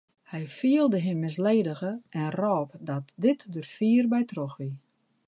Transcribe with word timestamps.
Hy 0.31 0.39
fielde 0.59 0.99
him 1.05 1.19
misledige 1.25 1.91
en 2.21 2.27
rôp 2.41 2.69
dat 2.89 3.05
dit 3.25 3.41
der 3.53 3.67
fier 3.75 4.03
by 4.13 4.21
troch 4.31 4.55
wie. 4.59 4.73